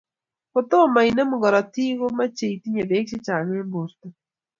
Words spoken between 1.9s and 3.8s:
komechei itinye beek chechang eng